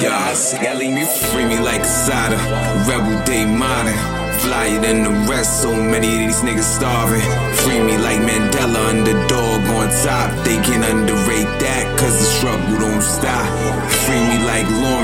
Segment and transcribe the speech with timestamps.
[0.00, 2.38] Yeah, I see, I leave me free me like Sada,
[2.88, 3.92] rebel day modern.
[4.40, 7.20] Flyer than the rest, so many of these niggas starving.
[7.60, 10.32] Free me like Mandela, underdog on top.
[10.46, 11.84] They can underrate that,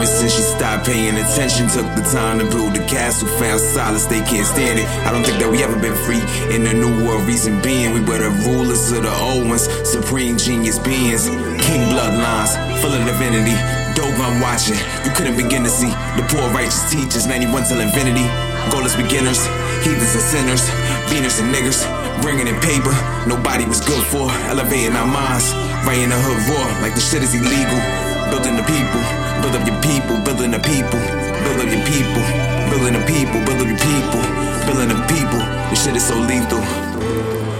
[0.07, 1.69] Lawrence since she stopped paying attention.
[1.69, 4.87] Took the time to build the castle, found solace, they can't stand it.
[5.07, 6.23] I don't think that we ever been free
[6.55, 7.27] in the new world.
[7.27, 11.29] Reason being, we were the rulers of the old ones, supreme genius beings,
[11.67, 13.57] king bloodlines, full of divinity.
[13.99, 18.27] Dope I'm watching, you couldn't begin to see the poor righteous teachers, 91 till infinity.
[18.71, 19.43] Goalless beginners,
[19.83, 20.63] heathens and sinners,
[21.11, 21.83] beaners and niggers,
[22.23, 22.95] bringing in paper.
[23.27, 25.51] Nobody was good for elevating our minds.
[25.87, 27.81] writing in the hood raw, like the shit is illegal.
[28.31, 31.01] Building the people, build up your people, building the people,
[31.45, 32.25] build up your people,
[32.71, 34.23] building the people, build up your people,
[34.67, 35.43] building the people.
[35.71, 36.63] This shit is so lethal.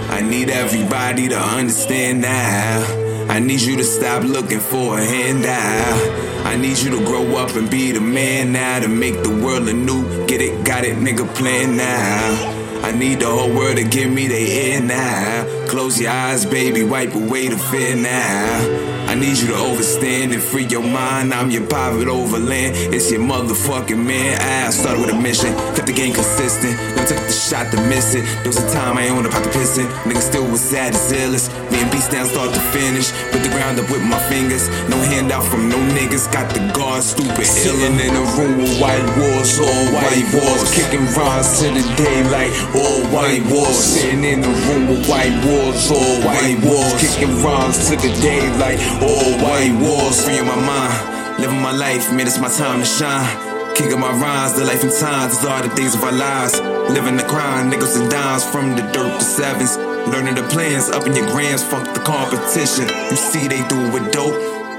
[0.09, 3.05] I need everybody to understand now.
[3.29, 6.45] I need you to stop looking for a handout.
[6.45, 9.67] I need you to grow up and be the man now to make the world
[9.67, 10.25] anew.
[10.27, 12.53] Get it, got it, nigga, plan now.
[12.83, 15.66] I need the whole world to give me the ear now.
[15.67, 18.97] Close your eyes, baby, wipe away the fear now.
[19.07, 21.33] I need you to overstand and free your mind.
[21.33, 22.75] I'm your private overland.
[22.93, 24.39] It's your motherfucking man.
[24.39, 26.75] I started with a mission, kept the game consistent.
[26.95, 28.23] Never took the shot to miss it.
[28.43, 29.87] There was a time I owned a pocket piston.
[30.07, 31.51] Nigga still was sad as illest.
[31.71, 33.11] Me and beast down start to finish.
[33.31, 34.67] Put the ground up with my fingers.
[34.91, 36.31] No handout from no niggas.
[36.31, 37.47] Got the guard stupid.
[37.47, 40.67] Sitting in a room with white walls, all white walls.
[40.75, 43.79] Kicking rhymes to the daylight, all white walls.
[43.79, 47.01] Sitting in a room with white walls, all white walls.
[47.01, 50.23] Kicking rhymes to the daylight, all white walls.
[50.23, 53.27] Free my mind, living my life, man, it's my time to shine.
[53.75, 56.59] King of my rhymes, the life and times, these are the things of our lives.
[56.89, 59.77] Living the grind, nickels and dimes from the dirt to sevens.
[60.07, 62.87] Learning the plans, up in your grams, fuck the competition.
[63.11, 64.33] You see, they do it with dope,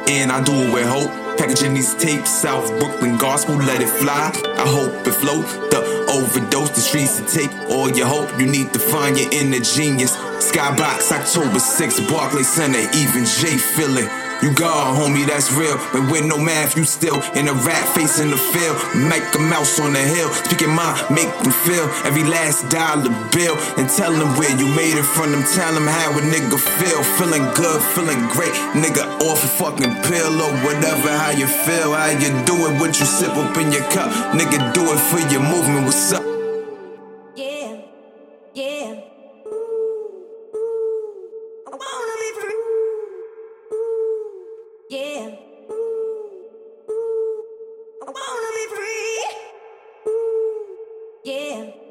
[0.08, 1.10] and I do it with hope.
[1.38, 4.32] Packaging these tapes, South Brooklyn gospel, let it fly.
[4.56, 5.67] I hope it float.
[6.08, 8.28] Overdose, the streets to take all your hope.
[8.40, 10.16] You need to find your inner genius.
[10.38, 14.27] Skybox, October 6th, Barclay Center, even J feeling.
[14.40, 15.74] You God, homie, that's real.
[15.90, 18.78] But with no math, you still in a rat face in the field.
[18.94, 20.30] Make a mouse on the hill.
[20.46, 23.58] Speaking mind, make them feel every last dollar bill.
[23.74, 25.42] And tell them where you made it from them.
[25.42, 27.02] Tell them how a nigga feel.
[27.18, 28.54] Feeling good, feeling great.
[28.78, 31.98] Nigga off a fucking pill or whatever, how you feel.
[31.98, 34.10] How you do it, what you sip up in your cup.
[34.38, 35.86] Nigga, do it for your movement.
[35.86, 36.37] What's up?
[51.28, 51.87] yeah.